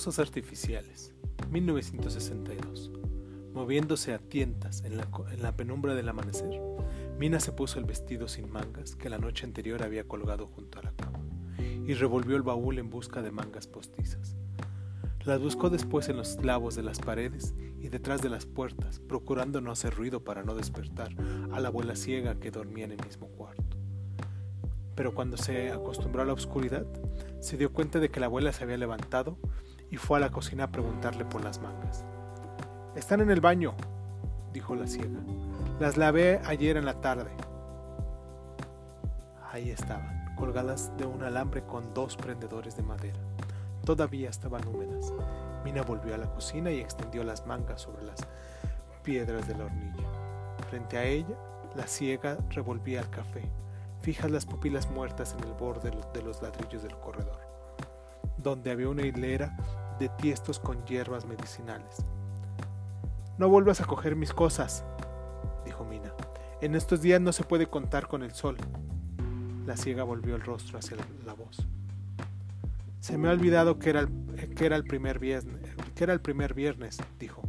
Artificiales, 0.00 1.12
1962. 1.50 2.90
Moviéndose 3.52 4.14
a 4.14 4.18
tientas 4.18 4.82
en 4.84 4.96
la, 4.96 5.06
en 5.30 5.42
la, 5.42 5.54
penumbra 5.54 5.94
del 5.94 6.08
amanecer, 6.08 6.58
Mina 7.18 7.38
se 7.38 7.52
puso 7.52 7.78
el 7.78 7.84
vestido 7.84 8.26
sin 8.26 8.50
mangas 8.50 8.96
que 8.96 9.10
la 9.10 9.18
noche 9.18 9.44
anterior 9.44 9.82
había 9.82 10.08
colgado 10.08 10.46
junto 10.46 10.78
a 10.78 10.84
la 10.84 10.92
cama 10.92 11.18
y 11.86 11.92
revolvió 11.92 12.36
el 12.36 12.42
baúl 12.42 12.78
en 12.78 12.88
busca 12.88 13.20
de 13.20 13.30
mangas 13.30 13.66
postizas. 13.66 14.36
Las 15.26 15.38
buscó 15.38 15.68
después 15.68 16.08
en 16.08 16.16
los 16.16 16.36
clavos 16.36 16.76
de 16.76 16.82
las 16.82 16.98
paredes 16.98 17.54
y 17.78 17.88
detrás 17.88 18.22
de 18.22 18.30
las 18.30 18.46
puertas, 18.46 19.00
procurando 19.00 19.60
no 19.60 19.70
hacer 19.70 19.94
ruido 19.94 20.24
para 20.24 20.42
no 20.44 20.54
despertar 20.54 21.10
a 21.52 21.60
la 21.60 21.68
abuela 21.68 21.94
ciega 21.94 22.40
que 22.40 22.50
dormía 22.50 22.86
en 22.86 22.92
el 22.92 23.04
mismo 23.04 23.28
cuarto. 23.28 23.76
Pero 24.94 25.14
cuando 25.14 25.36
se 25.36 25.70
acostumbró 25.70 26.22
a 26.22 26.26
la 26.26 26.32
oscuridad, 26.32 26.86
se 27.40 27.58
dio 27.58 27.70
cuenta 27.70 28.00
de 28.00 28.08
que 28.08 28.20
la 28.20 28.26
abuela 28.26 28.52
se 28.52 28.64
había 28.64 28.78
levantado 28.78 29.36
y 29.90 29.96
fue 29.96 30.18
a 30.18 30.20
la 30.20 30.30
cocina 30.30 30.64
a 30.64 30.70
preguntarle 30.70 31.24
por 31.24 31.42
las 31.42 31.60
mangas. 31.60 32.04
Están 32.94 33.20
en 33.20 33.30
el 33.30 33.40
baño, 33.40 33.74
dijo 34.52 34.74
la 34.74 34.86
ciega. 34.86 35.20
Las 35.78 35.96
lavé 35.96 36.40
ayer 36.44 36.76
en 36.76 36.84
la 36.84 37.00
tarde. 37.00 37.30
Ahí 39.52 39.70
estaban, 39.70 40.34
colgadas 40.36 40.96
de 40.96 41.06
un 41.06 41.22
alambre 41.22 41.62
con 41.64 41.92
dos 41.92 42.16
prendedores 42.16 42.76
de 42.76 42.82
madera. 42.82 43.18
Todavía 43.84 44.30
estaban 44.30 44.66
húmedas. 44.66 45.12
Mina 45.64 45.82
volvió 45.82 46.14
a 46.14 46.18
la 46.18 46.32
cocina 46.32 46.70
y 46.70 46.80
extendió 46.80 47.24
las 47.24 47.46
mangas 47.46 47.82
sobre 47.82 48.04
las 48.04 48.20
piedras 49.02 49.48
de 49.48 49.56
la 49.56 49.64
hornilla. 49.64 50.04
Frente 50.68 50.98
a 50.98 51.04
ella, 51.04 51.36
la 51.74 51.86
ciega 51.86 52.38
revolvía 52.50 53.00
el 53.00 53.10
café, 53.10 53.42
fijas 54.00 54.30
las 54.30 54.46
pupilas 54.46 54.90
muertas 54.90 55.34
en 55.38 55.44
el 55.44 55.52
borde 55.54 55.90
de 56.12 56.22
los 56.22 56.42
ladrillos 56.42 56.82
del 56.82 56.96
corredor, 56.96 57.40
donde 58.38 58.70
había 58.70 58.88
una 58.88 59.02
hilera 59.02 59.56
de 60.00 60.08
tiestos 60.08 60.58
con 60.58 60.84
hierbas 60.86 61.26
medicinales. 61.26 62.04
No 63.38 63.48
vuelvas 63.48 63.80
a 63.82 63.84
coger 63.84 64.16
mis 64.16 64.32
cosas, 64.32 64.82
dijo 65.64 65.84
Mina. 65.84 66.12
En 66.62 66.74
estos 66.74 67.02
días 67.02 67.20
no 67.20 67.32
se 67.32 67.44
puede 67.44 67.68
contar 67.68 68.08
con 68.08 68.22
el 68.22 68.32
sol. 68.32 68.56
La 69.66 69.76
ciega 69.76 70.02
volvió 70.02 70.34
el 70.34 70.42
rostro 70.42 70.78
hacia 70.78 70.96
la 71.24 71.34
voz. 71.34 71.58
Se 72.98 73.18
me 73.18 73.28
ha 73.28 73.32
olvidado 73.32 73.78
que 73.78 73.90
era, 73.90 74.00
el, 74.00 74.54
que 74.54 74.66
era 74.66 74.76
el 74.76 74.84
primer 74.84 75.18
viernes, 75.18 75.60
que 75.94 76.04
era 76.04 76.14
el 76.14 76.20
primer 76.20 76.54
viernes, 76.54 76.98
dijo. 77.18 77.42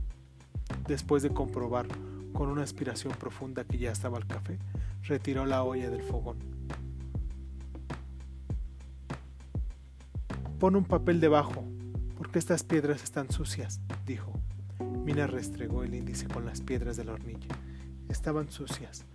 Después 0.87 1.23
de 1.23 1.29
comprobar 1.29 1.87
con 2.33 2.49
una 2.49 2.63
aspiración 2.63 3.13
profunda 3.13 3.63
que 3.63 3.77
ya 3.77 3.91
estaba 3.91 4.17
el 4.17 4.27
café, 4.27 4.59
retiró 5.03 5.45
la 5.45 5.63
olla 5.63 5.89
del 5.89 6.03
fogón. 6.03 6.37
Pon 10.59 10.75
un 10.75 10.85
papel 10.85 11.19
debajo, 11.19 11.63
estas 12.39 12.63
piedras 12.63 13.03
están 13.03 13.29
sucias, 13.31 13.81
dijo. 14.05 14.33
Mina 14.79 15.27
restregó 15.27 15.83
el 15.83 15.93
índice 15.93 16.27
con 16.27 16.45
las 16.45 16.61
piedras 16.61 16.95
de 16.95 17.03
la 17.03 17.13
hornilla. 17.13 17.47
Estaban 18.07 18.49
sucias, 18.51 19.05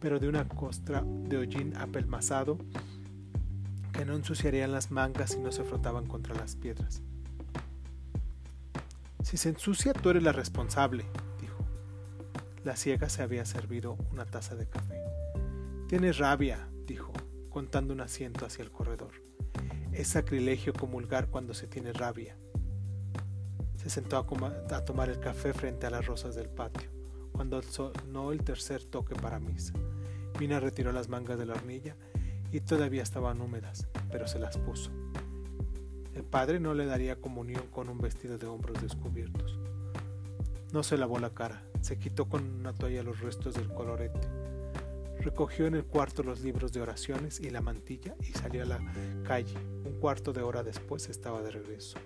pero 0.00 0.18
de 0.18 0.28
una 0.28 0.46
costra 0.48 1.02
de 1.04 1.38
hollín 1.38 1.76
apelmazado 1.76 2.58
que 3.92 4.04
no 4.04 4.14
ensuciarían 4.14 4.72
las 4.72 4.90
mangas 4.90 5.30
si 5.30 5.38
no 5.38 5.52
se 5.52 5.64
frotaban 5.64 6.06
contra 6.06 6.34
las 6.34 6.56
piedras. 6.56 7.02
Si 9.22 9.36
se 9.38 9.48
ensucia, 9.48 9.92
tú 9.92 10.10
eres 10.10 10.22
la 10.22 10.32
responsable, 10.32 11.04
dijo. 11.40 11.64
La 12.62 12.76
ciega 12.76 13.08
se 13.08 13.22
había 13.22 13.44
servido 13.44 13.96
una 14.12 14.26
taza 14.26 14.54
de 14.54 14.68
café. 14.68 15.00
Tienes 15.88 16.18
rabia, 16.18 16.68
dijo, 16.86 17.12
contando 17.48 17.94
un 17.94 18.02
asiento 18.02 18.44
hacia 18.44 18.62
el 18.62 18.70
corredor. 18.70 19.12
Es 19.92 20.08
sacrilegio 20.08 20.74
comulgar 20.74 21.28
cuando 21.28 21.54
se 21.54 21.66
tiene 21.66 21.92
rabia. 21.92 22.36
Se 23.86 23.90
sentó 23.90 24.16
a, 24.16 24.84
tomar 24.84 25.10
el 25.10 25.20
café 25.20 25.52
frente 25.52 25.86
a 25.86 25.90
las 25.90 26.06
rosas 26.06 26.34
del 26.34 26.48
patio, 26.48 26.88
cuando 27.30 27.62
sonó 27.62 28.32
el 28.32 28.42
tercer 28.42 28.82
toque 28.82 29.14
para 29.14 29.38
misa. 29.38 29.74
Mina 30.40 30.58
retiró 30.58 30.90
las 30.90 31.08
mangas 31.08 31.38
de 31.38 31.46
la 31.46 31.54
hornilla 31.54 31.94
y 32.50 32.58
todavía 32.58 33.04
estaban 33.04 33.40
húmedas, 33.40 33.86
pero 34.10 34.26
se 34.26 34.40
las 34.40 34.58
puso. 34.58 34.90
El 36.14 36.24
padre 36.24 36.58
no 36.58 36.74
le 36.74 36.84
daría 36.84 37.20
comunión 37.20 37.62
con 37.70 37.88
un 37.88 37.98
vestido 37.98 38.38
de 38.38 38.48
hombros 38.48 38.82
descubiertos. 38.82 39.56
No 40.72 40.82
se 40.82 40.98
lavó 40.98 41.20
la 41.20 41.30
cara, 41.30 41.62
se 41.80 41.96
quitó 41.96 42.28
con 42.28 42.42
una 42.42 42.72
toalla 42.72 43.04
los 43.04 43.20
restos 43.20 43.54
del 43.54 43.72
colorete. 43.72 44.18
Recogió 45.20 45.68
en 45.68 45.76
el 45.76 45.84
cuarto 45.84 46.24
los 46.24 46.40
libros 46.40 46.72
de 46.72 46.80
oraciones 46.80 47.38
y 47.38 47.50
la 47.50 47.60
mantilla 47.60 48.16
y 48.20 48.32
salió 48.32 48.64
a 48.64 48.66
la 48.66 48.80
calle. 49.22 49.56
Un 49.84 50.00
cuarto 50.00 50.32
de 50.32 50.42
hora 50.42 50.64
después 50.64 51.08
estaba 51.08 51.40
de 51.40 51.52
regreso. 51.52 51.98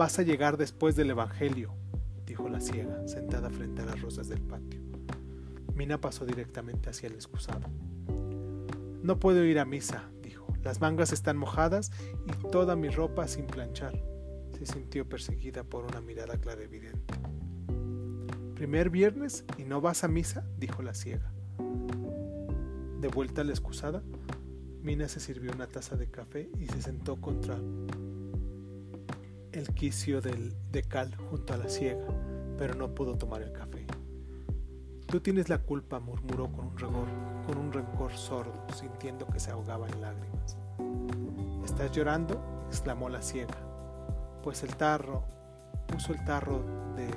Vas 0.00 0.18
a 0.18 0.22
llegar 0.22 0.56
después 0.56 0.96
del 0.96 1.10
Evangelio, 1.10 1.74
dijo 2.24 2.48
la 2.48 2.62
ciega, 2.62 3.06
sentada 3.06 3.50
frente 3.50 3.82
a 3.82 3.84
las 3.84 4.00
rosas 4.00 4.30
del 4.30 4.40
patio. 4.40 4.80
Mina 5.74 6.00
pasó 6.00 6.24
directamente 6.24 6.88
hacia 6.88 7.08
el 7.08 7.16
excusado. 7.16 7.68
No 9.02 9.18
puedo 9.18 9.44
ir 9.44 9.58
a 9.58 9.66
misa, 9.66 10.08
dijo. 10.22 10.46
Las 10.64 10.80
mangas 10.80 11.12
están 11.12 11.36
mojadas 11.36 11.92
y 12.26 12.48
toda 12.48 12.76
mi 12.76 12.88
ropa 12.88 13.28
sin 13.28 13.46
planchar. 13.46 14.02
Se 14.58 14.64
sintió 14.64 15.06
perseguida 15.06 15.64
por 15.64 15.84
una 15.84 16.00
mirada 16.00 16.38
clarividente. 16.38 17.14
¿Primer 18.54 18.88
viernes 18.88 19.44
y 19.58 19.64
no 19.64 19.82
vas 19.82 20.02
a 20.02 20.08
misa? 20.08 20.46
dijo 20.56 20.80
la 20.82 20.94
ciega. 20.94 21.30
De 23.02 23.08
vuelta 23.08 23.42
a 23.42 23.44
la 23.44 23.50
excusada, 23.50 24.02
Mina 24.82 25.08
se 25.08 25.20
sirvió 25.20 25.52
una 25.52 25.66
taza 25.66 25.96
de 25.96 26.10
café 26.10 26.48
y 26.58 26.68
se 26.68 26.80
sentó 26.80 27.20
contra 27.20 27.58
el 29.52 29.68
quicio 29.74 30.20
del, 30.20 30.54
de 30.70 30.82
cal 30.82 31.14
junto 31.16 31.54
a 31.54 31.56
la 31.56 31.68
ciega, 31.68 32.06
pero 32.58 32.74
no 32.74 32.94
pudo 32.94 33.16
tomar 33.16 33.42
el 33.42 33.52
café. 33.52 33.86
Tú 35.06 35.20
tienes 35.20 35.48
la 35.48 35.58
culpa, 35.58 35.98
murmuró 35.98 36.50
con 36.52 36.66
un 36.66 36.78
rencor, 36.78 37.08
con 37.46 37.58
un 37.58 37.72
rencor 37.72 38.12
sordo, 38.12 38.64
sintiendo 38.74 39.26
que 39.26 39.40
se 39.40 39.50
ahogaba 39.50 39.88
en 39.88 40.00
lágrimas. 40.00 40.56
¿Estás 41.64 41.90
llorando? 41.92 42.40
exclamó 42.68 43.08
la 43.08 43.20
ciega, 43.20 43.56
pues 44.44 44.62
el 44.62 44.76
tarro 44.76 45.24
puso 45.88 46.12
el 46.12 46.24
tarro 46.24 46.62
de 46.94 47.08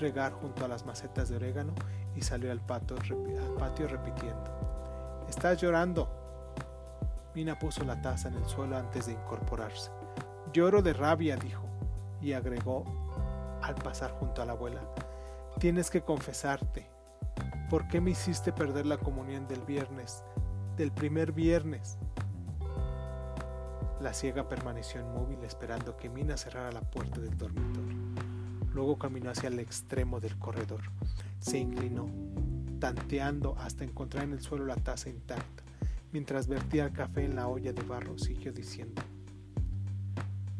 regar 0.00 0.32
junto 0.32 0.64
a 0.64 0.68
las 0.68 0.84
macetas 0.84 1.28
de 1.28 1.36
orégano 1.36 1.72
y 2.16 2.22
salió 2.22 2.50
al 2.50 2.60
patio, 2.60 2.96
al 2.96 3.54
patio 3.56 3.86
repitiendo. 3.86 5.24
¿Estás 5.28 5.60
llorando? 5.60 6.08
Mina 7.34 7.56
puso 7.56 7.84
la 7.84 8.02
taza 8.02 8.28
en 8.28 8.34
el 8.34 8.44
suelo 8.46 8.76
antes 8.76 9.06
de 9.06 9.12
incorporarse. 9.12 9.92
Lloro 10.52 10.82
de 10.82 10.94
rabia, 10.94 11.36
dijo, 11.36 11.67
y 12.20 12.32
agregó 12.32 12.84
al 13.62 13.74
pasar 13.76 14.12
junto 14.12 14.42
a 14.42 14.46
la 14.46 14.52
abuela. 14.52 14.82
Tienes 15.58 15.90
que 15.90 16.02
confesarte. 16.02 16.86
¿Por 17.68 17.88
qué 17.88 18.00
me 18.00 18.12
hiciste 18.12 18.52
perder 18.52 18.86
la 18.86 18.96
comunión 18.96 19.46
del 19.46 19.60
viernes, 19.62 20.24
del 20.76 20.92
primer 20.92 21.32
viernes? 21.32 21.98
La 24.00 24.14
ciega 24.14 24.48
permaneció 24.48 25.00
inmóvil 25.00 25.42
esperando 25.42 25.96
que 25.96 26.08
Mina 26.08 26.36
cerrara 26.36 26.70
la 26.70 26.80
puerta 26.80 27.20
del 27.20 27.36
dormitorio. 27.36 27.98
Luego 28.72 28.96
caminó 28.96 29.30
hacia 29.30 29.48
el 29.48 29.58
extremo 29.58 30.20
del 30.20 30.38
corredor. 30.38 30.82
Se 31.40 31.58
inclinó, 31.58 32.08
tanteando 32.78 33.56
hasta 33.58 33.82
encontrar 33.82 34.24
en 34.24 34.32
el 34.32 34.40
suelo 34.40 34.66
la 34.66 34.76
taza 34.76 35.08
intacta. 35.08 35.64
Mientras 36.12 36.46
vertía 36.46 36.84
el 36.84 36.92
café 36.92 37.24
en 37.24 37.34
la 37.34 37.48
olla 37.48 37.72
de 37.72 37.82
barro, 37.82 38.16
siguió 38.18 38.52
diciendo, 38.52 39.02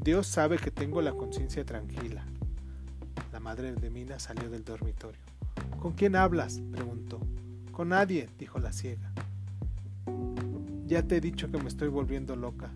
Dios 0.09 0.27
sabe 0.27 0.57
que 0.57 0.71
tengo 0.71 1.03
la 1.03 1.13
conciencia 1.13 1.67
tranquila. 1.67 2.25
La 3.31 3.41
madre 3.41 3.75
de 3.75 3.91
Mina 3.91 4.19
salió 4.19 4.49
del 4.49 4.65
dormitorio. 4.65 5.21
¿Con 5.79 5.93
quién 5.93 6.17
hablas? 6.17 6.63
preguntó. 6.73 7.21
Con 7.73 7.91
nadie, 7.91 8.27
dijo 8.39 8.59
la 8.59 8.73
ciega. 8.73 9.13
Ya 10.87 11.03
te 11.03 11.19
he 11.19 11.21
dicho 11.21 11.51
que 11.51 11.59
me 11.59 11.69
estoy 11.69 11.89
volviendo 11.89 12.37
loca. 12.37 12.71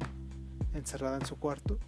Encerrada 0.75 1.17
en 1.17 1.25
su 1.25 1.37
cuarto, 1.37 1.79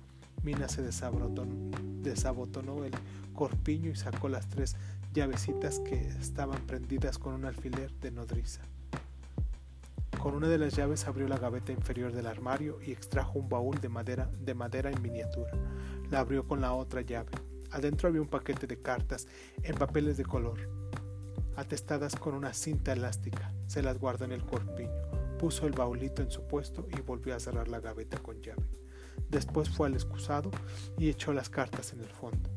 Mina 0.43 0.67
se 0.67 0.81
desabotonó 0.81 2.83
el 2.83 2.93
corpiño 3.35 3.91
y 3.91 3.97
sacó 3.97 4.31
las 4.31 4.49
tres 4.49 4.77
llavecitas 5.13 5.79
que 5.81 6.09
estaban 6.23 6.67
prendidas 6.67 7.19
con 7.19 7.35
un 7.35 7.45
alfiler 7.45 7.93
de 8.01 8.13
nodriza. 8.13 8.63
Con 10.25 10.35
una 10.37 10.49
de 10.49 10.57
las 10.57 10.75
llaves 10.75 11.07
abrió 11.07 11.29
la 11.29 11.37
gaveta 11.37 11.71
inferior 11.71 12.11
del 12.11 12.27
armario 12.27 12.79
y 12.81 12.93
extrajo 12.93 13.39
un 13.39 13.51
baúl 13.51 13.79
de 13.83 13.91
madera, 13.91 14.31
de 14.41 14.55
madera 14.55 14.91
en 14.91 15.03
miniatura. 15.03 15.53
La 16.11 16.21
abrió 16.21 16.49
con 16.49 16.63
la 16.63 16.73
otra 16.73 17.03
llave. 17.03 17.31
Adentro 17.71 18.09
había 18.09 18.23
un 18.23 18.29
paquete 18.29 18.67
de 18.67 18.81
cartas 18.81 19.29
en 19.63 19.75
papeles 19.75 20.17
de 20.17 20.25
color 20.25 20.61
atestadas 21.57 22.17
con 22.17 22.33
una 22.33 22.55
cinta 22.55 22.95
elástica. 22.95 23.53
Se 23.67 23.83
las 23.83 23.99
guardó 23.99 24.25
en 24.25 24.33
el 24.33 24.47
corpiño, 24.47 25.37
puso 25.39 25.67
el 25.67 25.75
baulito 25.75 26.23
en 26.23 26.31
su 26.31 26.49
puesto 26.49 26.89
y 26.97 27.03
volvió 27.03 27.37
a 27.37 27.39
cerrar 27.39 27.69
la 27.69 27.81
gaveta 27.81 28.17
con 28.17 28.41
llave. 28.41 28.65
Después 29.29 29.69
fue 29.69 29.89
al 29.89 29.95
excusado 29.95 30.51
y 30.97 31.11
echó 31.11 31.35
las 31.35 31.51
cartas 31.51 31.93
en 31.93 32.01
el 32.01 32.09
fondo. 32.09 32.49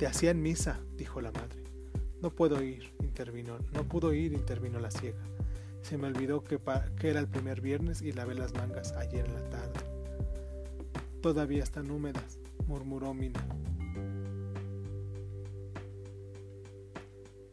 Te 0.00 0.08
hacían 0.08 0.42
misa, 0.42 0.80
dijo 0.96 1.20
la 1.20 1.30
madre. 1.30 1.62
No 2.20 2.30
puedo 2.30 2.60
ir, 2.60 2.95
intervino. 3.16 3.56
No 3.72 3.82
pudo 3.84 4.12
ir, 4.12 4.34
intervino 4.34 4.78
la 4.78 4.90
ciega. 4.90 5.16
Se 5.80 5.96
me 5.96 6.06
olvidó 6.06 6.44
que, 6.44 6.60
que 6.98 7.08
era 7.08 7.18
el 7.18 7.28
primer 7.28 7.62
viernes 7.62 8.02
y 8.02 8.12
lavé 8.12 8.34
las 8.34 8.52
mangas 8.52 8.92
ayer 8.92 9.24
en 9.24 9.34
la 9.34 9.48
tarde. 9.48 9.80
Todavía 11.22 11.62
están 11.62 11.90
húmedas, 11.90 12.38
murmuró 12.66 13.14
Mina. 13.14 13.40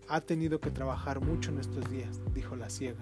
Ha 0.10 0.20
tenido 0.20 0.60
que 0.60 0.70
trabajar 0.70 1.22
mucho 1.22 1.52
en 1.52 1.60
estos 1.60 1.90
días, 1.90 2.20
dijo 2.34 2.58
la 2.58 2.70
ciega. 2.70 3.00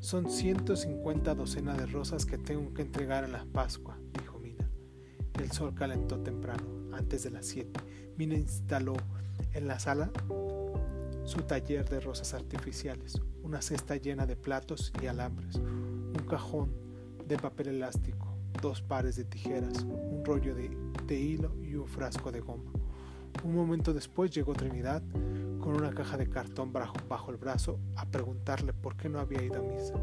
Son 0.00 0.30
150 0.30 1.34
docenas 1.34 1.78
de 1.78 1.86
rosas 1.86 2.26
que 2.26 2.36
tengo 2.36 2.74
que 2.74 2.82
entregar 2.82 3.24
a 3.24 3.28
la 3.28 3.46
Pascua, 3.46 3.96
dijo 4.12 4.38
Mina. 4.38 4.68
El 5.40 5.50
sol 5.52 5.74
calentó 5.74 6.18
temprano, 6.18 6.94
antes 6.94 7.22
de 7.22 7.30
las 7.30 7.46
7. 7.46 7.80
Mina 8.18 8.34
instaló 8.34 8.94
en 9.56 9.66
la 9.66 9.78
sala 9.78 10.10
su 11.24 11.42
taller 11.42 11.88
de 11.88 11.98
rosas 11.98 12.34
artificiales, 12.34 13.20
una 13.42 13.60
cesta 13.60 13.96
llena 13.96 14.26
de 14.26 14.36
platos 14.36 14.92
y 15.02 15.06
alambres, 15.06 15.56
un 15.56 16.26
cajón 16.28 16.72
de 17.26 17.36
papel 17.36 17.68
elástico, 17.68 18.36
dos 18.62 18.80
pares 18.82 19.16
de 19.16 19.24
tijeras, 19.24 19.82
un 19.82 20.22
rollo 20.24 20.54
de, 20.54 20.70
de 21.06 21.18
hilo 21.18 21.52
y 21.62 21.74
un 21.74 21.88
frasco 21.88 22.30
de 22.30 22.40
goma. 22.40 22.70
Un 23.42 23.54
momento 23.54 23.92
después 23.92 24.30
llegó 24.30 24.52
Trinidad 24.54 25.02
con 25.60 25.74
una 25.76 25.90
caja 25.90 26.16
de 26.16 26.28
cartón 26.28 26.72
bajo, 26.72 27.30
el 27.30 27.36
brazo 27.36 27.80
a 27.96 28.06
preguntarle 28.06 28.72
por 28.72 28.96
qué 28.96 29.08
no 29.08 29.18
había 29.18 29.42
ido 29.42 29.56
a 29.56 29.62
misa. 29.62 29.94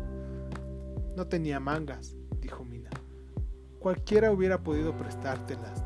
No 1.16 1.28
tenía 1.28 1.60
mangas, 1.60 2.16
dijo 2.42 2.66
Mina. 2.66 2.90
Cualquiera 3.80 4.32
hubiera 4.32 4.62
podido 4.62 4.96
prestártelas. 4.98 5.84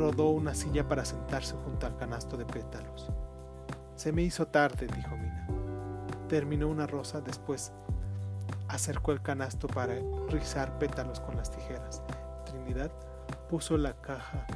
Rodó 0.00 0.30
una 0.30 0.54
silla 0.54 0.88
para 0.88 1.04
sentarse 1.04 1.54
junto 1.62 1.84
al 1.84 1.94
canasto 1.94 2.38
de 2.38 2.46
pétalos. 2.46 3.10
Se 3.96 4.12
me 4.12 4.22
hizo 4.22 4.46
tarde, 4.46 4.86
dijo 4.86 5.14
Mina. 5.14 5.46
Terminó 6.26 6.68
una 6.68 6.86
rosa, 6.86 7.20
después 7.20 7.70
acercó 8.68 9.12
el 9.12 9.20
canasto 9.20 9.66
para 9.66 9.96
rizar 10.30 10.78
pétalos 10.78 11.20
con 11.20 11.36
las 11.36 11.50
tijeras. 11.50 12.02
Trinidad 12.46 12.90
puso 13.50 13.76
la 13.76 13.92
caja 13.92 14.46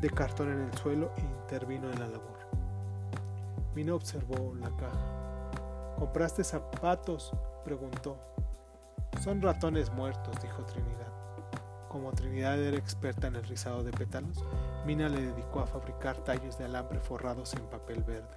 de 0.00 0.08
cartón 0.08 0.50
en 0.50 0.62
el 0.62 0.78
suelo 0.78 1.10
e 1.18 1.20
intervino 1.20 1.92
en 1.92 2.00
la 2.00 2.08
labor. 2.08 2.38
Mina 3.74 3.94
observó 3.94 4.54
la 4.54 4.70
caja. 4.70 5.96
¿Compraste 5.98 6.42
zapatos? 6.44 7.30
preguntó. 7.62 8.16
Son 9.22 9.42
ratones 9.42 9.92
muertos, 9.92 10.34
dijo 10.40 10.64
Trinidad. 10.64 11.12
Como 11.90 12.10
Trinidad 12.12 12.58
era 12.58 12.78
experta 12.78 13.26
en 13.26 13.36
el 13.36 13.44
rizado 13.44 13.84
de 13.84 13.92
pétalos, 13.92 14.42
Mina 14.86 15.08
le 15.08 15.20
dedicó 15.20 15.60
a 15.60 15.66
fabricar 15.66 16.22
tallos 16.24 16.58
de 16.58 16.64
alambre 16.64 17.00
forrados 17.00 17.54
en 17.54 17.62
papel 17.70 18.02
verde. 18.02 18.28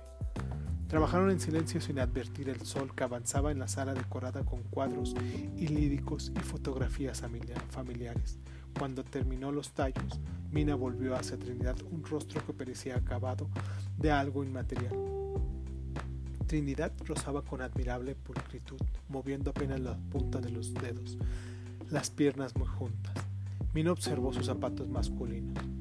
Trabajaron 0.87 1.29
en 1.29 1.41
silencio 1.41 1.81
sin 1.81 1.99
advertir 1.99 2.47
el 2.47 2.65
sol 2.65 2.95
que 2.95 3.03
avanzaba 3.03 3.51
en 3.51 3.59
la 3.59 3.67
sala 3.67 3.93
decorada 3.93 4.45
con 4.45 4.63
cuadros 4.63 5.13
ilídicos 5.57 6.31
y 6.33 6.39
fotografías 6.39 7.21
familiares. 7.69 8.39
Cuando 8.79 9.03
terminó 9.03 9.51
los 9.51 9.71
tallos, 9.71 10.21
Mina 10.49 10.75
volvió 10.75 11.15
hacia 11.15 11.37
Trinidad 11.37 11.75
un 11.91 12.05
rostro 12.05 12.45
que 12.45 12.53
parecía 12.53 12.95
acabado 12.95 13.49
de 13.97 14.11
algo 14.11 14.45
inmaterial. 14.45 14.93
Trinidad 16.45 16.93
rozaba 17.05 17.41
con 17.41 17.61
admirable 17.61 18.15
pulcritud, 18.15 18.79
moviendo 19.09 19.49
apenas 19.49 19.81
la 19.81 19.97
punta 19.97 20.39
de 20.39 20.51
los 20.51 20.73
dedos, 20.73 21.17
las 21.89 22.09
piernas 22.09 22.55
muy 22.55 22.67
juntas. 22.67 23.13
Mina 23.73 23.91
observó 23.91 24.31
sus 24.31 24.45
zapatos 24.45 24.87
masculinos. 24.87 25.76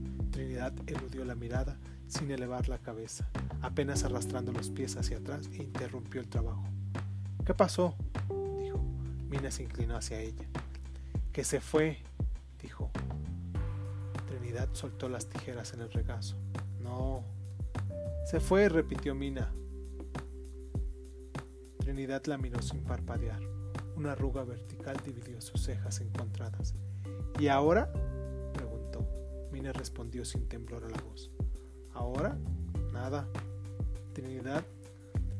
Trinidad 0.56 0.72
eludió 0.86 1.22
la 1.26 1.34
mirada 1.34 1.76
sin 2.08 2.30
elevar 2.30 2.66
la 2.70 2.78
cabeza, 2.78 3.28
apenas 3.60 4.04
arrastrando 4.04 4.52
los 4.52 4.70
pies 4.70 4.96
hacia 4.96 5.18
atrás 5.18 5.50
e 5.52 5.56
interrumpió 5.62 6.18
el 6.18 6.28
trabajo. 6.28 6.64
¿Qué 7.44 7.52
pasó? 7.52 7.94
dijo. 8.58 8.82
Mina 9.28 9.50
se 9.50 9.64
inclinó 9.64 9.98
hacia 9.98 10.18
ella. 10.18 10.46
Que 11.30 11.44
se 11.44 11.60
fue, 11.60 11.98
dijo. 12.62 12.90
Trinidad 14.28 14.70
soltó 14.72 15.10
las 15.10 15.26
tijeras 15.28 15.74
en 15.74 15.82
el 15.82 15.92
regazo. 15.92 16.36
No. 16.80 17.22
Se 18.24 18.40
fue, 18.40 18.70
repitió 18.70 19.14
Mina. 19.14 19.52
Trinidad 21.80 22.24
la 22.24 22.38
miró 22.38 22.62
sin 22.62 22.82
parpadear. 22.82 23.42
Una 23.94 24.12
arruga 24.12 24.42
vertical 24.42 24.96
dividió 25.04 25.38
sus 25.42 25.62
cejas 25.62 26.00
encontradas. 26.00 26.74
¿Y 27.38 27.48
ahora? 27.48 27.92
Mina 29.56 29.72
respondió 29.72 30.22
sin 30.26 30.46
temblor 30.46 30.84
a 30.84 30.90
la 30.90 31.00
voz. 31.00 31.30
¿Ahora? 31.94 32.36
Nada. 32.92 33.26
Trinidad 34.12 34.62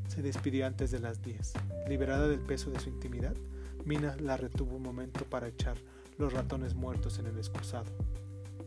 se 0.09 0.23
despidió 0.23 0.67
antes 0.67 0.91
de 0.91 1.01
las 1.01 1.21
diez. 1.21 1.53
Liberada 1.87 2.27
del 2.27 2.41
peso 2.41 2.71
de 2.71 2.81
su 2.81 2.89
intimidad, 2.89 3.37
Mina 3.85 4.17
la 4.17 4.39
retuvo 4.39 4.77
un 4.77 4.83
momento 4.83 5.27
para 5.27 5.49
echar 5.49 5.77
los 6.17 6.33
ratones 6.33 6.75
muertos 6.75 7.19
en 7.19 7.27
el 7.27 7.37
excusado. 7.37 7.93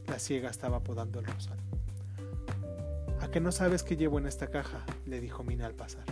La 0.06 0.20
ciega 0.20 0.52
estaba 0.52 0.84
podando 0.84 1.20
el 1.20 1.26
rosal. 1.26 1.58
¿A 3.20 3.32
qué 3.32 3.40
no 3.40 3.52
sabes 3.52 3.82
qué 3.82 3.98
llevo 3.98 4.20
en 4.20 4.28
esta 4.28 4.52
caja? 4.52 4.86
le 5.08 5.20
dijo 5.20 5.44
Mina 5.44 5.66
al 5.66 5.74
pasar. 5.74 6.06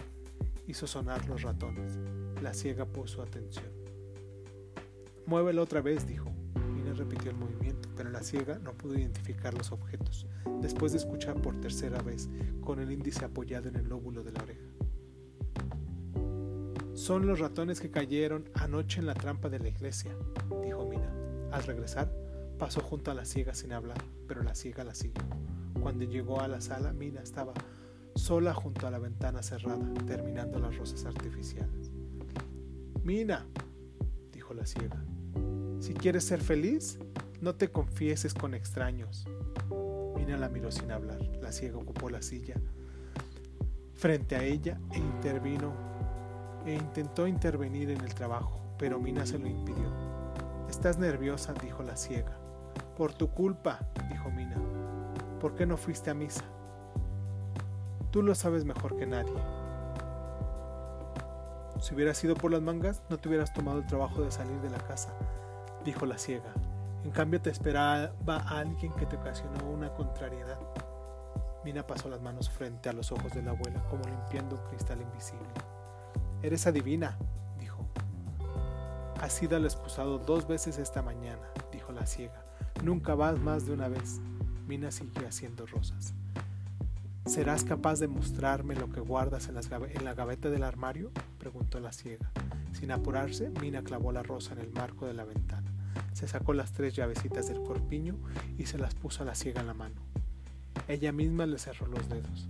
Hizo 0.66 0.88
sonar 0.88 1.28
los 1.30 1.44
ratones. 1.44 1.94
La 2.42 2.56
ciega 2.56 2.86
puso 2.86 3.22
atención. 3.22 3.72
Muévelo 5.28 5.62
otra 5.62 5.82
vez, 5.82 6.08
dijo. 6.08 6.32
Mina 6.74 6.94
repitió 6.94 7.30
el 7.30 7.38
movimiento, 7.38 7.77
pero 7.98 8.12
la 8.12 8.22
ciega 8.22 8.60
no 8.60 8.74
pudo 8.74 8.98
identificar 8.98 9.56
los 9.56 9.72
objetos, 9.72 10.28
después 10.62 10.92
de 10.92 11.00
escuchar 11.00 11.42
por 11.42 11.60
tercera 11.60 12.00
vez, 12.02 12.30
con 12.62 12.80
el 12.80 12.92
índice 12.92 13.26
apoyado 13.26 13.68
en 13.68 13.76
el 13.76 13.90
lóbulo 13.90 14.24
de 14.24 14.32
la 14.32 14.44
oreja. 14.44 14.62
Son 16.94 17.26
los 17.26 17.40
ratones 17.40 17.80
que 17.80 17.90
cayeron 17.90 18.50
anoche 18.54 19.00
en 19.00 19.08
la 19.08 19.14
trampa 19.16 19.50
de 19.50 19.60
la 19.60 19.70
iglesia, 19.70 20.16
dijo 20.64 20.86
Mina. 20.86 21.12
Al 21.52 21.64
regresar, 21.64 22.12
pasó 22.60 22.82
junto 22.82 23.12
a 23.12 23.14
la 23.14 23.26
ciega 23.26 23.54
sin 23.54 23.74
hablar, 23.74 23.98
pero 24.28 24.44
la 24.44 24.54
ciega 24.54 24.84
la 24.84 24.94
siguió. 24.94 25.24
Cuando 25.82 26.04
llegó 26.06 26.42
a 26.42 26.48
la 26.48 26.62
sala, 26.62 26.94
Mina 26.94 27.22
estaba 27.22 27.54
sola 28.16 28.54
junto 28.54 28.88
a 28.88 28.92
la 28.92 29.00
ventana 29.00 29.42
cerrada, 29.42 29.94
terminando 30.06 30.60
las 30.60 30.76
rosas 30.76 31.06
artificiales. 31.06 31.92
Mina, 33.04 33.48
dijo 34.34 34.54
la 34.54 34.66
ciega, 34.66 35.04
si 35.80 35.94
quieres 35.94 36.24
ser 36.26 36.42
feliz, 36.42 37.00
no 37.42 37.56
te 37.56 37.70
confieses 37.70 38.34
con 38.34 38.54
extraños. 38.54 39.26
Mina 40.16 40.38
la 40.38 40.50
miró 40.50 40.72
sin 40.72 40.92
hablar. 40.92 41.22
La 41.42 41.52
ciega 41.52 41.78
ocupó 41.78 42.10
la 42.10 42.22
silla 42.22 42.56
frente 43.98 44.36
a 44.36 44.44
ella 44.44 44.80
e 44.92 45.00
intervino 45.00 45.74
e 46.66 46.74
intentó 46.74 47.28
intervenir 47.28 47.90
en 47.90 48.02
el 48.02 48.14
trabajo, 48.14 48.62
pero 48.78 49.00
Mina 49.00 49.26
se 49.26 49.40
lo 49.40 49.48
impidió. 49.48 49.92
Estás 50.70 50.98
nerviosa, 50.98 51.54
dijo 51.54 51.82
la 51.84 51.98
ciega. 51.98 52.38
Por 52.96 53.14
tu 53.14 53.30
culpa, 53.30 53.80
dijo 54.10 54.30
Mina. 54.30 54.58
¿Por 55.40 55.56
qué 55.56 55.66
no 55.66 55.78
fuiste 55.78 56.10
a 56.10 56.14
misa? 56.14 56.44
Tú 58.12 58.22
lo 58.22 58.36
sabes 58.36 58.66
mejor 58.66 58.98
que 58.98 59.08
nadie. 59.08 59.34
Si 61.80 61.94
hubiera 61.94 62.14
sido 62.14 62.36
por 62.36 62.52
las 62.52 62.62
mangas, 62.62 63.02
no 63.10 63.18
te 63.18 63.30
hubieras 63.30 63.54
tomado 63.54 63.80
el 63.80 63.86
trabajo 63.86 64.22
de 64.22 64.32
salir 64.32 64.60
de 64.62 64.70
la 64.70 64.80
casa, 64.80 65.14
dijo 65.86 66.06
la 66.06 66.18
ciega. 66.18 66.54
En 67.04 67.12
cambio 67.12 67.42
te 67.42 67.50
esperaba 67.50 68.38
alguien 68.48 68.92
que 68.94 69.06
te 69.06 69.16
ocasionó 69.16 69.70
una 69.70 69.94
contrariedad. 69.94 70.60
Mina 71.64 71.86
pasó 71.86 72.10
las 72.10 72.22
manos 72.22 72.50
frente 72.50 72.90
a 72.90 72.94
los 72.94 73.12
ojos 73.12 73.34
de 73.34 73.42
la 73.42 73.52
abuela, 73.52 73.84
como 73.90 74.04
limpiando 74.06 74.56
un 74.56 74.62
cristal 74.70 75.02
invisible. 75.02 75.48
Eres 76.42 76.68
adivina, 76.68 77.18
dijo. 77.60 77.86
Has 79.22 79.34
sido 79.34 79.58
al 79.58 79.66
excusado 79.66 80.20
dos 80.20 80.48
veces 80.48 80.78
esta 80.78 81.02
mañana, 81.02 81.48
dijo 81.72 81.92
la 81.92 82.06
ciega. 82.06 82.46
Nunca 82.84 83.16
vas 83.16 83.40
más 83.40 83.66
de 83.66 83.74
una 83.74 83.88
vez. 83.88 84.20
Mina 84.68 84.92
siguió 84.92 85.28
haciendo 85.28 85.66
rosas. 85.66 86.14
¿Serás 87.26 87.66
capaz 87.66 88.00
de 88.00 88.08
mostrarme 88.08 88.76
lo 88.76 88.90
que 88.90 89.02
guardas 89.02 89.50
en, 89.50 89.56
la 90.06 90.14
gaveta 90.14 90.50
del 90.50 90.64
armario? 90.64 91.12
preguntó 91.38 91.80
la 91.82 91.92
ciega. 91.92 92.32
Sin 92.72 92.92
apurarse, 92.92 93.50
Mina 93.62 93.82
clavó 93.82 94.14
la 94.14 94.24
rosa 94.24 94.54
en 94.54 94.60
el 94.60 94.72
marco 94.72 95.06
de 95.06 95.14
la 95.14 95.26
ventana. 95.26 95.70
Se 96.18 96.28
sacó 96.28 96.52
las 96.54 96.72
tres 96.72 96.96
llavecitas 96.96 97.48
del 97.48 97.62
corpiño 97.62 98.16
y 98.58 98.66
se 98.66 98.80
las 98.80 98.96
puso 98.96 99.22
a 99.22 99.26
la 99.28 99.36
ciega 99.36 99.62
en 99.62 99.68
la 99.68 99.76
mano. 99.76 100.02
Ella 100.88 101.12
misma 101.12 101.46
le 101.46 101.60
cerró 101.60 101.86
los 101.86 102.10
dedos. 102.10 102.50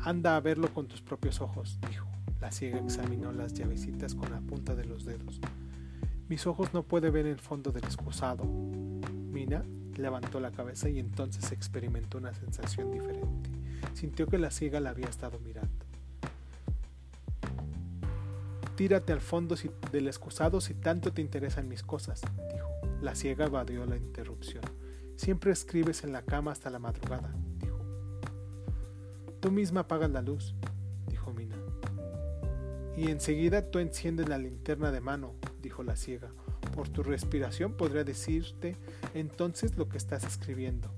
Anda 0.00 0.36
a 0.36 0.40
verlo 0.40 0.68
con 0.74 0.86
tus 0.86 1.00
propios 1.00 1.40
ojos, 1.40 1.78
dijo. 1.88 2.06
La 2.42 2.52
ciega 2.52 2.80
examinó 2.80 3.32
las 3.32 3.54
llavecitas 3.54 4.14
con 4.14 4.30
la 4.30 4.42
punta 4.42 4.74
de 4.74 4.84
los 4.84 5.06
dedos. 5.06 5.40
Mis 6.28 6.46
ojos 6.46 6.74
no 6.74 6.82
pueden 6.82 7.14
ver 7.14 7.24
el 7.24 7.38
fondo 7.38 7.72
del 7.72 7.84
excusado. 7.84 8.44
Mina 8.44 9.64
levantó 9.96 10.38
la 10.38 10.50
cabeza 10.50 10.90
y 10.90 10.98
entonces 10.98 11.50
experimentó 11.50 12.18
una 12.18 12.34
sensación 12.34 12.92
diferente. 12.92 13.48
Sintió 13.94 14.26
que 14.26 14.36
la 14.36 14.50
ciega 14.50 14.80
la 14.80 14.90
había 14.90 15.08
estado 15.08 15.40
mirando. 15.40 15.83
Tírate 18.76 19.12
al 19.12 19.20
fondo 19.20 19.54
del 19.92 20.08
excusado 20.08 20.60
si 20.60 20.74
tanto 20.74 21.12
te 21.12 21.20
interesan 21.20 21.68
mis 21.68 21.82
cosas, 21.82 22.22
dijo. 22.52 22.68
La 23.00 23.14
ciega 23.14 23.46
evadió 23.46 23.86
la 23.86 23.96
interrupción. 23.96 24.64
Siempre 25.16 25.52
escribes 25.52 26.02
en 26.02 26.12
la 26.12 26.22
cama 26.22 26.50
hasta 26.50 26.70
la 26.70 26.80
madrugada, 26.80 27.32
dijo. 27.60 27.78
Tú 29.40 29.52
misma 29.52 29.80
apagas 29.80 30.10
la 30.10 30.22
luz, 30.22 30.54
dijo 31.06 31.32
Mina. 31.32 31.56
Y 32.96 33.10
enseguida 33.10 33.70
tú 33.70 33.78
enciendes 33.78 34.28
la 34.28 34.38
linterna 34.38 34.90
de 34.90 35.00
mano, 35.00 35.34
dijo 35.62 35.84
la 35.84 35.94
ciega. 35.94 36.30
Por 36.74 36.88
tu 36.88 37.04
respiración 37.04 37.74
podría 37.74 38.02
decirte 38.02 38.76
entonces 39.14 39.76
lo 39.76 39.88
que 39.88 39.98
estás 39.98 40.24
escribiendo. 40.24 40.90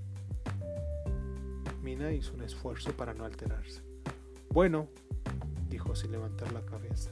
Mina 1.83 2.11
hizo 2.11 2.33
un 2.33 2.41
esfuerzo 2.41 2.91
para 2.93 3.13
no 3.13 3.23
alterarse. 3.23 3.81
Bueno, 4.49 4.87
dijo 5.69 5.95
sin 5.95 6.11
levantar 6.11 6.51
la 6.53 6.61
cabeza. 6.61 7.11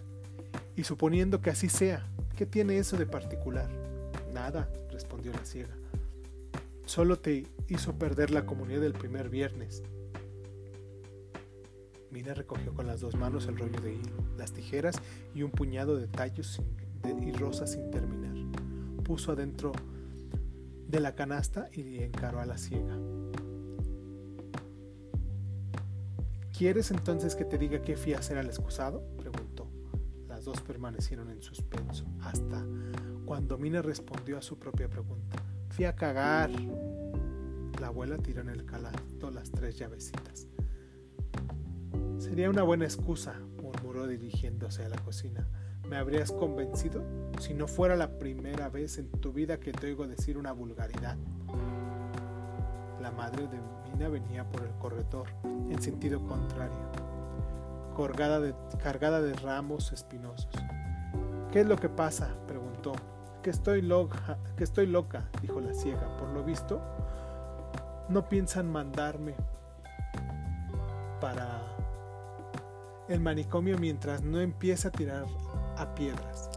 Y 0.75 0.84
suponiendo 0.84 1.41
que 1.41 1.50
así 1.50 1.70
sea, 1.70 2.05
¿qué 2.36 2.46
tiene 2.46 2.77
eso 2.77 2.98
de 2.98 3.05
particular? 3.05 3.70
Nada, 4.34 4.70
respondió 4.91 5.32
la 5.32 5.46
ciega. 5.46 5.75
Solo 6.86 7.17
te 7.17 7.48
hizo 7.67 7.94
perder 7.94 8.32
la 8.32 8.46
comunidad 8.46 8.82
del 8.82 8.94
primer 8.94 9.29
viernes. 9.29 9.84
Mina 12.12 12.34
recogió 12.34 12.74
con 12.74 12.88
las 12.88 13.01
dos 13.01 13.15
manos 13.15 13.48
el 13.48 13.58
rollo 13.58 13.79
de 13.82 13.94
hilo, 13.94 14.15
las 14.38 14.53
tijeras 14.53 14.96
y 15.34 15.44
un 15.44 15.51
puñado 15.51 15.98
de 15.98 16.08
tallos 16.08 16.62
y 17.22 17.32
rosas 17.32 17.72
sin 17.72 17.91
terminar. 17.91 18.36
Puso 19.03 19.32
adentro 19.32 19.72
de 20.88 21.00
la 21.00 21.15
canasta 21.15 21.70
y 21.74 22.00
encaró 22.00 22.39
a 22.39 22.46
la 22.46 22.58
ciega. 22.58 22.98
¿Quieres 26.58 26.91
entonces 26.91 27.36
que 27.36 27.44
te 27.44 27.58
diga 27.58 27.82
qué 27.82 27.98
fui 27.98 28.13
a 28.13 28.20
hacer 28.20 28.38
al 28.38 28.46
excusado? 28.46 29.03
Dos 30.45 30.61
permanecieron 30.61 31.29
en 31.31 31.41
suspenso 31.41 32.05
hasta 32.21 32.63
cuando 33.25 33.57
Mina 33.57 33.81
respondió 33.81 34.37
a 34.37 34.41
su 34.41 34.57
propia 34.57 34.87
pregunta. 34.87 35.37
Fui 35.69 35.85
a 35.85 35.95
cagar. 35.95 36.51
La 37.81 37.87
abuela 37.87 38.17
tiró 38.17 38.41
en 38.41 38.49
el 38.49 38.65
calato 38.65 39.31
las 39.31 39.51
tres 39.51 39.77
llavecitas. 39.77 40.47
Sería 42.19 42.49
una 42.49 42.63
buena 42.63 42.85
excusa, 42.85 43.35
murmuró 43.61 44.07
dirigiéndose 44.07 44.85
a 44.85 44.89
la 44.89 44.97
cocina. 44.97 45.47
¿Me 45.89 45.97
habrías 45.97 46.31
convencido 46.31 47.03
si 47.39 47.53
no 47.53 47.67
fuera 47.67 47.95
la 47.95 48.17
primera 48.17 48.69
vez 48.69 48.97
en 48.97 49.09
tu 49.09 49.33
vida 49.33 49.59
que 49.59 49.73
te 49.73 49.87
oigo 49.87 50.07
decir 50.07 50.37
una 50.37 50.51
vulgaridad? 50.51 51.17
La 53.01 53.11
madre 53.11 53.47
de 53.47 53.59
Mina 53.91 54.07
venía 54.07 54.49
por 54.49 54.63
el 54.63 54.71
corredor 54.79 55.27
en 55.43 55.81
sentido 55.81 56.25
contrario, 56.25 56.91
cargada 57.95 59.21
de, 59.21 59.33
ramos 59.35 59.91
espinosos. 59.91 60.49
¿Qué 61.51 61.61
es 61.61 61.67
lo 61.67 61.77
que 61.77 61.89
pasa? 61.89 62.35
preguntó. 62.47 62.93
Que 63.41 63.49
estoy 63.49 63.81
loca, 63.81 64.37
que 64.57 64.63
estoy 64.63 64.87
loca, 64.87 65.29
dijo 65.41 65.59
la 65.61 65.73
ciega. 65.73 66.17
Por 66.17 66.29
lo 66.29 66.43
visto, 66.43 66.81
no 68.09 68.27
piensan 68.27 68.71
mandarme 68.71 69.35
para 71.21 71.61
el 73.07 73.19
manicomio 73.19 73.77
mientras 73.77 74.23
no 74.23 74.39
empiece 74.39 74.87
a 74.87 74.91
tirar 74.91 75.25
a 75.77 75.93
piedras. 75.95 76.49